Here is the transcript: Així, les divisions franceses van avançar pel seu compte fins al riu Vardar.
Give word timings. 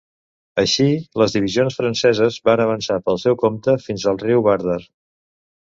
Així, 0.61 0.87
les 1.21 1.35
divisions 1.35 1.77
franceses 1.81 2.39
van 2.51 2.65
avançar 2.65 2.99
pel 3.11 3.21
seu 3.27 3.39
compte 3.45 3.79
fins 3.87 4.09
al 4.15 4.21
riu 4.27 4.45
Vardar. 4.51 4.83